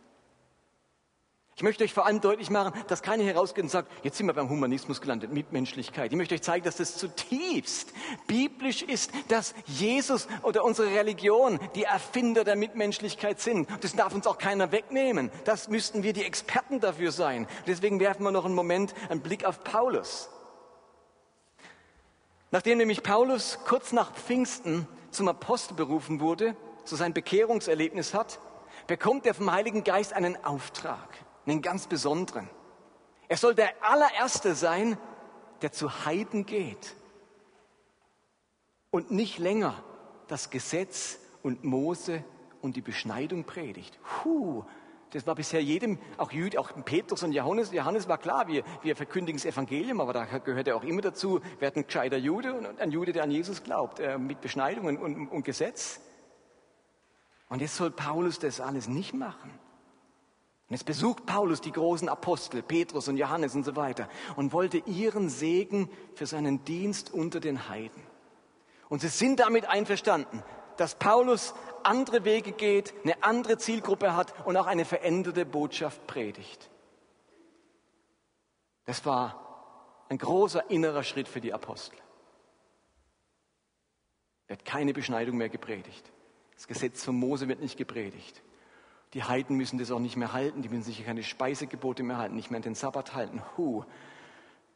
[1.58, 4.32] Ich möchte euch vor allem deutlich machen, dass keiner herausgeht und sagt, jetzt sind wir
[4.32, 6.12] beim Humanismus gelandet, Mitmenschlichkeit.
[6.12, 7.92] Ich möchte euch zeigen, dass das zutiefst
[8.28, 13.68] biblisch ist, dass Jesus oder unsere Religion die Erfinder der Mitmenschlichkeit sind.
[13.80, 15.32] Das darf uns auch keiner wegnehmen.
[15.46, 17.48] Das müssten wir die Experten dafür sein.
[17.66, 20.30] Deswegen werfen wir noch einen Moment einen Blick auf Paulus.
[22.52, 28.38] Nachdem nämlich Paulus kurz nach Pfingsten zum Apostel berufen wurde, so sein Bekehrungserlebnis hat,
[28.86, 31.08] bekommt er vom Heiligen Geist einen Auftrag,
[31.48, 32.48] einen ganz besonderen.
[33.28, 34.98] Er soll der allererste sein,
[35.62, 36.94] der zu Heiden geht
[38.90, 39.82] und nicht länger
[40.28, 42.24] das Gesetz und Mose
[42.62, 43.98] und die Beschneidung predigt.
[44.02, 44.64] Puh,
[45.10, 48.94] das war bisher jedem, auch Jüd, auch Petrus und Johannes, Johannes war klar, wir, wir
[48.94, 52.80] verkündigen das Evangelium, aber da gehört er auch immer dazu, wer ein gescheiter Jude und
[52.80, 56.00] ein Jude, der an Jesus glaubt, äh, mit Beschneidung und, und, und Gesetz.
[57.48, 59.50] Und jetzt soll Paulus das alles nicht machen.
[60.68, 64.78] Und jetzt besucht Paulus die großen Apostel, Petrus und Johannes und so weiter, und wollte
[64.78, 68.02] ihren Segen für seinen Dienst unter den Heiden.
[68.90, 70.42] Und sie sind damit einverstanden,
[70.76, 71.54] dass Paulus
[71.84, 76.70] andere Wege geht, eine andere Zielgruppe hat und auch eine veränderte Botschaft predigt.
[78.84, 81.98] Das war ein großer innerer Schritt für die Apostel.
[84.48, 86.10] Wird keine Beschneidung mehr gepredigt.
[86.54, 88.42] Das Gesetz von Mose wird nicht gepredigt.
[89.14, 92.36] Die Heiden müssen das auch nicht mehr halten, die müssen sich keine Speisegebote mehr halten,
[92.36, 93.42] nicht mehr den Sabbat halten.
[93.56, 93.84] Huh.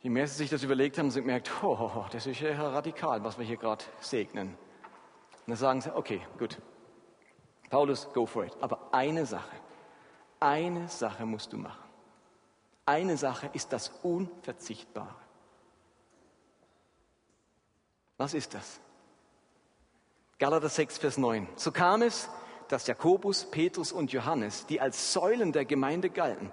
[0.00, 3.38] Je mehr sie sich das überlegt haben, sie gemerkt, oh, das ist ja radikal, was
[3.38, 4.48] wir hier gerade segnen.
[4.48, 6.58] Und dann sagen sie, okay, gut.
[7.68, 8.56] Paulus, go for it.
[8.60, 9.56] Aber eine Sache,
[10.40, 11.82] eine Sache musst du machen.
[12.84, 15.14] Eine Sache ist das Unverzichtbare.
[18.16, 18.80] Was ist das?
[20.38, 21.48] Galater 6, Vers 9.
[21.56, 22.28] So kam es,
[22.72, 26.50] dass Jakobus, Petrus und Johannes, die als Säulen der Gemeinde galten,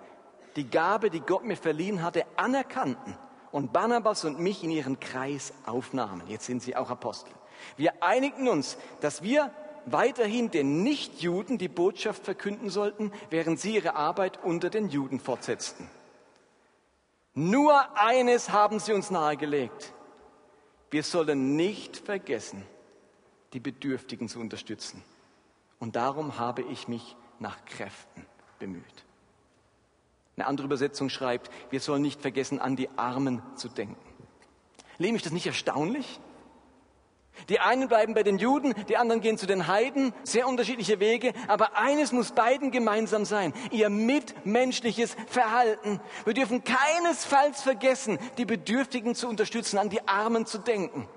[0.57, 3.15] die Gabe, die Gott mir verliehen hatte, anerkannten
[3.53, 6.23] und Barnabas und mich in ihren Kreis aufnahmen.
[6.27, 7.31] Jetzt sind sie auch Apostel.
[7.77, 9.49] Wir einigten uns, dass wir
[9.85, 15.89] weiterhin den Nichtjuden die Botschaft verkünden sollten, während sie ihre Arbeit unter den Juden fortsetzten.
[17.33, 19.93] Nur eines haben sie uns nahegelegt.
[20.91, 22.65] Wir sollen nicht vergessen,
[23.53, 25.01] die Bedürftigen zu unterstützen.
[25.79, 28.25] Und darum habe ich mich nach Kräften
[28.59, 29.05] bemüht.
[30.35, 33.97] Eine andere Übersetzung schreibt, wir sollen nicht vergessen, an die Armen zu denken.
[34.97, 36.19] Lehme ich das nicht erstaunlich?
[37.47, 41.33] Die einen bleiben bei den Juden, die anderen gehen zu den Heiden, sehr unterschiedliche Wege,
[41.47, 46.01] aber eines muss beiden gemeinsam sein, ihr mitmenschliches Verhalten.
[46.25, 51.07] Wir dürfen keinesfalls vergessen, die Bedürftigen zu unterstützen, an die Armen zu denken.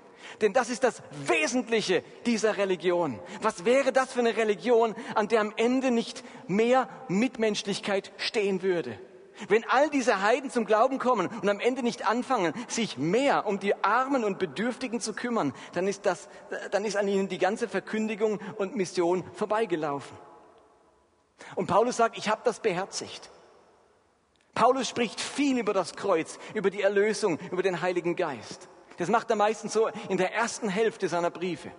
[0.41, 3.19] Denn das ist das Wesentliche dieser Religion.
[3.41, 8.99] Was wäre das für eine Religion, an der am Ende nicht mehr Mitmenschlichkeit stehen würde?
[9.47, 13.59] Wenn all diese Heiden zum Glauben kommen und am Ende nicht anfangen, sich mehr um
[13.59, 16.29] die Armen und Bedürftigen zu kümmern, dann ist das,
[16.71, 20.15] dann ist an ihnen die ganze Verkündigung und Mission vorbeigelaufen.
[21.55, 23.29] Und Paulus sagt, ich habe das beherzigt.
[24.53, 28.69] Paulus spricht viel über das Kreuz, über die Erlösung, über den Heiligen Geist.
[29.03, 31.73] Das macht er meistens so in der ersten Hälfte seiner Briefe.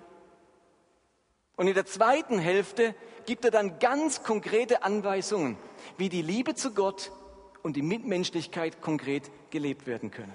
[1.57, 5.57] Und in der zweiten Hälfte gibt er dann ganz konkrete Anweisungen,
[5.97, 7.13] wie die Liebe zu Gott
[7.63, 10.35] und die Mitmenschlichkeit konkret gelebt werden können.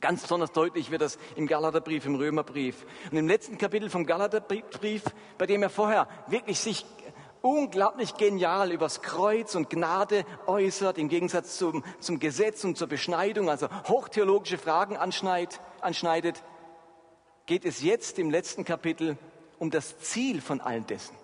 [0.00, 2.86] Ganz besonders deutlich wird das im Galaterbrief, im Römerbrief.
[3.10, 5.02] Und im letzten Kapitel vom Galaterbrief,
[5.36, 6.86] bei dem er vorher wirklich sich
[7.48, 13.48] unglaublich genial übers Kreuz und Gnade äußert, im Gegensatz zum, zum Gesetz und zur Beschneidung,
[13.48, 16.44] also hochtheologische Fragen anschneidet, anschneidet,
[17.46, 19.16] geht es jetzt im letzten Kapitel
[19.58, 21.16] um das Ziel von all dessen,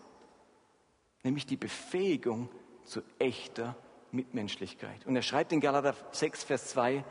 [1.23, 2.49] nämlich die Befähigung
[2.85, 3.77] zu echter
[4.11, 5.05] Mitmenschlichkeit.
[5.07, 7.05] Und er schreibt in Galater 6, Vers 2,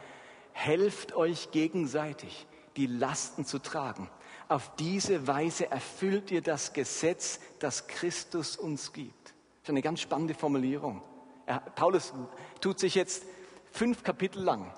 [0.54, 2.48] helft euch gegenseitig,
[2.78, 4.10] die Lasten zu tragen.
[4.54, 9.30] Auf diese Weise erfüllt ihr das Gesetz, das Christus uns gibt.
[9.30, 11.02] Das ist eine ganz spannende Formulierung.
[11.48, 12.14] Er, Paulus
[12.62, 13.24] tut sich jetzt
[13.72, 14.72] fünf Kapitel lang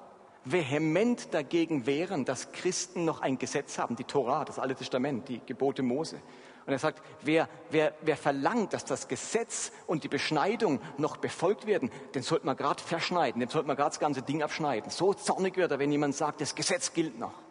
[0.45, 5.41] vehement dagegen wehren, dass Christen noch ein Gesetz haben, die Torah, das Alte Testament, die
[5.45, 6.21] Gebote Mose.
[6.65, 11.65] Und er sagt, wer, wer, wer verlangt, dass das Gesetz und die Beschneidung noch befolgt
[11.65, 14.89] werden, den sollte man gerade verschneiden, dem sollte man gerade das ganze Ding abschneiden.
[14.89, 17.44] So zornig wird er, wenn jemand sagt, das Gesetz gilt noch.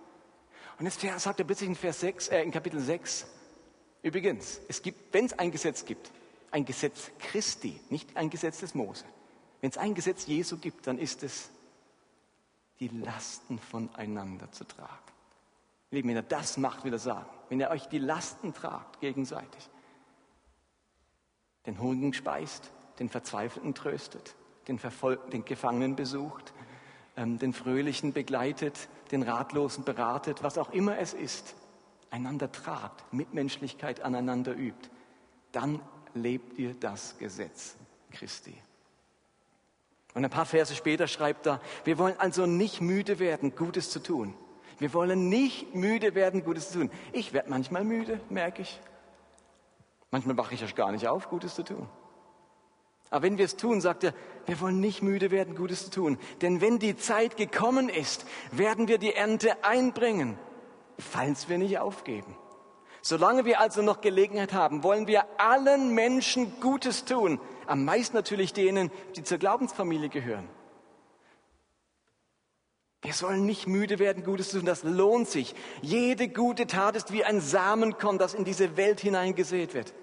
[0.79, 3.27] Und jetzt sagt er plötzlich in, Vers 6, äh, in Kapitel 6,
[4.03, 6.11] übrigens, es gibt, wenn es ein Gesetz gibt,
[6.51, 9.05] ein Gesetz Christi, nicht ein Gesetz des Mose.
[9.61, 11.51] Wenn es ein Gesetz Jesu gibt, dann ist es,
[12.81, 14.91] die Lasten voneinander zu tragen.
[15.91, 19.71] Lieben, wenn er das macht, will er sagen, wenn ihr euch die Lasten tragt gegenseitig,
[21.67, 24.35] den Hungrigen speist, den Verzweifelten tröstet,
[24.69, 26.53] den, Verfol den Gefangenen besucht,
[27.17, 31.55] den Fröhlichen begleitet, den Ratlosen beratet, was auch immer es ist,
[32.11, 34.91] einander tragt, Mitmenschlichkeit aneinander übt,
[35.53, 35.81] dann
[36.15, 37.77] lebt ihr das Gesetz
[38.11, 38.55] Christi.
[40.15, 44.01] Und ein paar Verse später schreibt er, wir wollen also nicht müde werden, Gutes zu
[44.01, 44.35] tun.
[44.79, 46.91] Wir wollen nicht müde werden, Gutes zu tun.
[47.13, 48.81] Ich werde manchmal müde, merke ich.
[50.11, 51.89] Manchmal wache ich erst gar nicht auf, Gutes zu tun.
[53.15, 54.13] Aber wenn wir es tun, sagt er,
[54.47, 56.19] wir wollen nicht müde werden, Gutes zu tun.
[56.43, 60.37] Denn wenn die Zeit gekommen ist, werden wir die Ernte einbringen,
[60.99, 62.37] falls wir nicht aufgeben.
[63.03, 67.39] Solange wir also noch Gelegenheit haben, wollen wir allen Menschen Gutes tun.
[67.69, 70.49] Am meisten natürlich denen, die zur Glaubensfamilie gehören.
[73.01, 74.67] Wir sollen nicht müde werden, Gutes zu tun.
[74.67, 75.55] Das lohnt sich.
[75.83, 79.95] Jede gute Tat ist wie ein Samenkorn, das in diese Welt hineingesät wird.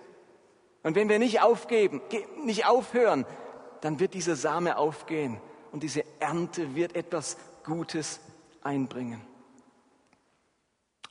[0.83, 2.01] Und wenn wir nicht aufgeben,
[2.43, 3.25] nicht aufhören,
[3.81, 5.39] dann wird dieser Same aufgehen
[5.71, 8.19] und diese Ernte wird etwas Gutes
[8.61, 9.21] einbringen.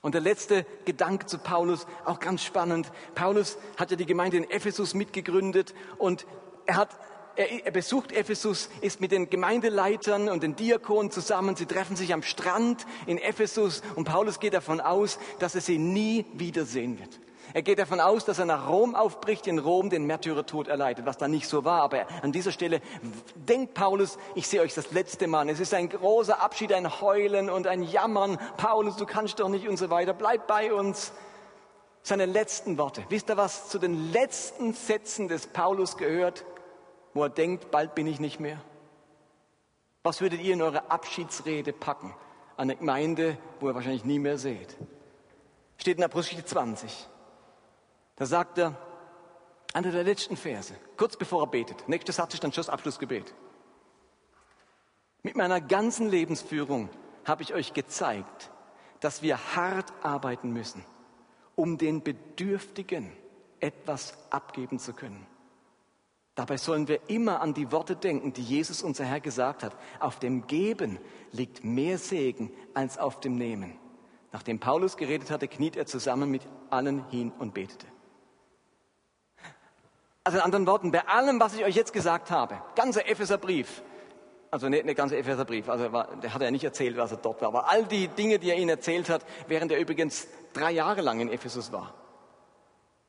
[0.03, 2.91] Und der letzte Gedanke zu Paulus, auch ganz spannend.
[3.15, 6.27] Paulus hat ja die Gemeinde in Ephesus mitgegründet und
[6.67, 6.99] er hat
[7.37, 11.57] er, er besucht Ephesus, ist mit den Gemeindeleitern und den Diakonen zusammen.
[11.57, 15.79] Sie treffen sich am Strand in Ephesus und Paulus geht davon aus, dass er sie
[15.79, 17.21] nie wiedersehen wird.
[17.53, 21.19] Er geht davon aus, dass er nach Rom aufbricht, in Rom den Märtyrertod erleidet, was
[21.19, 21.83] da nicht so war.
[21.83, 22.81] Aber an dieser Stelle
[23.35, 25.49] denkt Paulus, ich sehe euch das letzte Mal.
[25.49, 28.39] Es ist ein großer Abschied, ein Heulen und ein Jammern.
[28.57, 30.13] Paulus, du kannst doch nicht und so weiter.
[30.13, 31.13] Bleib bei uns.
[32.03, 33.05] Seine letzten Worte.
[33.09, 36.45] Wisst ihr, was zu den letzten Sätzen des Paulus gehört,
[37.13, 38.59] wo er denkt, bald bin ich nicht mehr?
[40.03, 42.15] Was würdet ihr in eure Abschiedsrede packen?
[42.57, 44.77] An eine Gemeinde, wo ihr wahrscheinlich nie mehr seht.
[45.77, 47.09] Steht in Apostel 20.
[48.21, 48.77] Da sagt er,
[49.73, 53.35] einer der letzten Verse, kurz bevor er betet, nächster Satz ist dann schon Abschlussgebet.
[55.23, 56.91] Mit meiner ganzen Lebensführung
[57.25, 58.51] habe ich euch gezeigt,
[59.01, 60.85] dass wir hart arbeiten müssen,
[61.55, 63.11] um den Bedürftigen
[63.59, 65.27] etwas abgeben zu können.
[66.35, 69.75] Dabei sollen wir immer an die Worte denken, die Jesus unser Herr gesagt hat.
[69.99, 70.99] Auf dem Geben
[71.33, 73.79] liegt mehr Segen als auf dem Nehmen.
[74.31, 77.87] Nachdem Paulus geredet hatte, kniet er zusammen mit allen hin und betete.
[80.31, 83.83] Also in anderen Worten, bei allem, was ich euch jetzt gesagt habe, ganzer Epheserbrief,
[84.53, 87.41] also nicht der ganze Epheserbrief, also war, der hat ja nicht erzählt, was er dort
[87.41, 91.01] war, aber all die Dinge, die er ihnen erzählt hat, während er übrigens drei Jahre
[91.01, 91.95] lang in Ephesus war.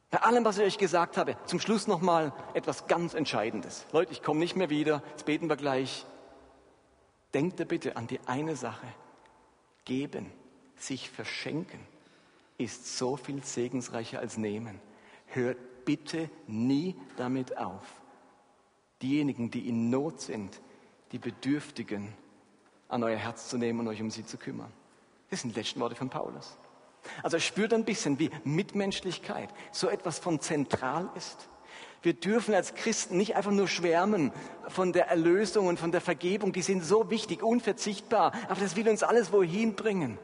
[0.10, 3.86] Bei allem, was ich euch gesagt habe, zum Schluss nochmal etwas ganz Entscheidendes.
[3.91, 6.07] Leute, ich komme nicht mehr wieder, jetzt beten wir gleich.
[7.36, 8.88] Denkt ihr bitte an die eine Sache.
[9.86, 10.31] Geben,
[10.75, 11.81] sich verschenken,
[12.57, 14.81] ist so viel segensreicher als nehmen.
[15.34, 17.84] Hört bitte nie damit auf.
[19.02, 20.62] Diejenigen, die in Not sind,
[21.12, 22.13] die Bedürftigen,
[22.88, 24.72] an euer Herz zu nehmen und euch um sie zu kümmern.
[25.30, 26.58] Das sind die letzten Worte von Paulus.
[27.24, 31.50] Also spürt ein bisschen, wie Mitmenschlichkeit so etwas von zentral ist.
[32.04, 34.32] Wir dürfen als Christen nicht einfach nur schwärmen
[34.67, 38.89] von der Erlösung und von der Vergebung, die sind so wichtig, unverzichtbar, aber das will
[38.89, 40.17] uns alles wohin bringen?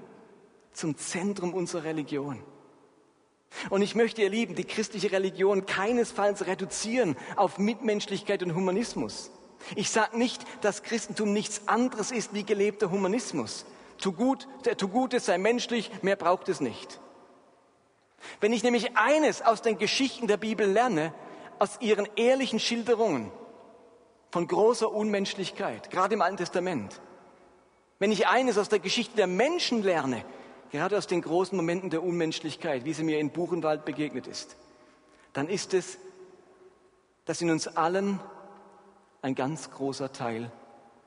[0.73, 2.43] Zum Zentrum unserer Religion.
[3.69, 9.31] Und ich möchte, ihr Lieben, die christliche Religion keinesfalls reduzieren auf Mitmenschlichkeit und Humanismus.
[9.75, 13.65] Ich sage nicht, dass Christentum nichts anderes ist wie gelebter Humanismus.
[13.97, 16.99] Tu gut, tu Gutes, sei menschlich, mehr braucht es nicht.
[18.39, 21.13] Wenn ich nämlich eines aus den Geschichten der Bibel lerne,
[21.59, 23.31] aus ihren ehrlichen Schilderungen
[24.31, 27.01] von großer Unmenschlichkeit, gerade im Alten Testament,
[27.99, 30.23] wenn ich eines aus der Geschichte der Menschen lerne,
[30.71, 34.55] gerade aus den großen Momenten der Unmenschlichkeit, wie sie mir in Buchenwald begegnet ist,
[35.33, 35.97] dann ist es,
[37.25, 38.19] dass in uns allen
[39.21, 40.51] ein ganz großer Teil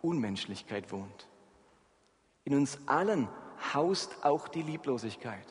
[0.02, 1.26] Unmenschlichkeit wohnt.
[2.44, 3.28] In uns allen
[3.74, 5.46] haust auch die Lieblosigkeit,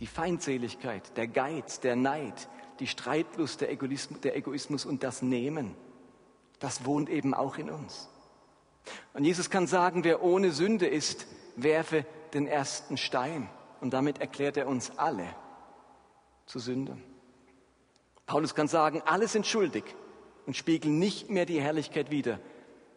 [0.00, 2.48] die Feindseligkeit, der Geiz, der Neid,
[2.80, 5.74] die Streitlust, der Egoismus, der Egoismus und das Nehmen.
[6.58, 8.08] Das wohnt eben auch in uns.
[9.12, 13.48] Und Jesus kann sagen, wer ohne Sünde ist, werfe den ersten Stein.
[13.80, 15.26] Und damit erklärt er uns alle
[16.46, 17.02] zu Sündern.
[18.26, 19.84] Paulus kann sagen, alle sind schuldig
[20.46, 22.40] und spiegeln nicht mehr die Herrlichkeit wider,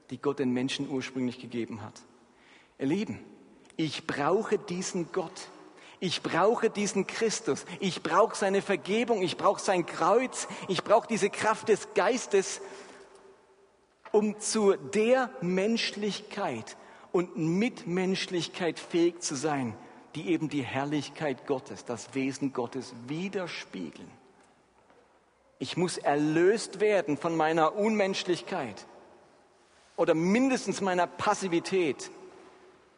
[0.10, 2.02] die Gott den Menschen ursprünglich gegeben hat.
[2.80, 3.20] Ihr Lieben,
[3.78, 5.50] ich brauche diesen Gott.
[6.00, 7.66] Ich brauche diesen Christus.
[7.80, 9.22] Ich brauche seine Vergebung.
[9.22, 10.48] Ich brauche sein Kreuz.
[10.68, 12.60] Ich brauche diese Kraft des Geistes,
[14.12, 16.76] um zu der Menschlichkeit
[17.12, 19.76] und Mitmenschlichkeit fähig zu sein,
[20.16, 24.10] die eben die Herrlichkeit Gottes, das Wesen Gottes widerspiegeln.
[25.60, 28.88] Ich muss erlöst werden von meiner Unmenschlichkeit
[29.96, 32.10] oder mindestens meiner Passivität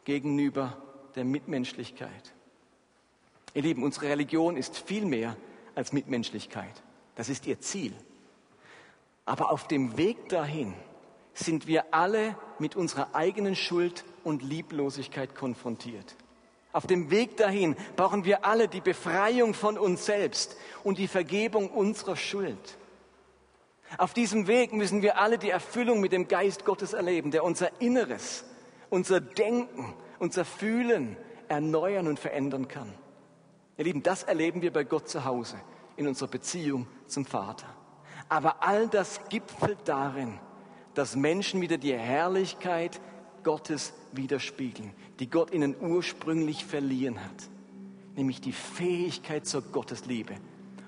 [0.04, 0.76] gegenüber
[1.14, 2.32] der Mitmenschlichkeit.
[3.52, 5.36] Ihr Lieben, unsere Religion ist viel mehr
[5.74, 6.82] als Mitmenschlichkeit.
[7.14, 7.92] Das ist ihr Ziel.
[9.24, 10.74] Aber auf dem Weg dahin
[11.34, 16.16] sind wir alle mit unserer eigenen Schuld und Lieblosigkeit konfrontiert.
[16.72, 21.70] Auf dem Weg dahin brauchen wir alle die Befreiung von uns selbst und die Vergebung
[21.70, 22.78] unserer Schuld.
[23.98, 27.80] Auf diesem Weg müssen wir alle die Erfüllung mit dem Geist Gottes erleben, der unser
[27.80, 28.44] Inneres
[28.94, 31.16] unser Denken, unser Fühlen
[31.48, 32.94] erneuern und verändern kann.
[33.76, 35.56] Ihr Lieben, das erleben wir bei Gott zu Hause,
[35.96, 37.66] in unserer Beziehung zum Vater.
[38.28, 40.38] Aber all das gipfelt darin,
[40.94, 43.00] dass Menschen wieder die Herrlichkeit
[43.42, 47.50] Gottes widerspiegeln, die Gott ihnen ursprünglich verliehen hat.
[48.16, 50.34] Nämlich die Fähigkeit zur Gottesliebe,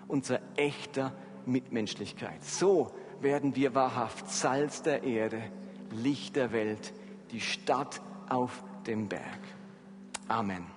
[0.09, 1.12] unser echter
[1.44, 2.44] Mitmenschlichkeit.
[2.44, 5.42] So werden wir wahrhaft Salz der Erde,
[5.90, 6.92] Licht der Welt,
[7.32, 9.40] die Stadt auf dem Berg.
[10.28, 10.75] Amen.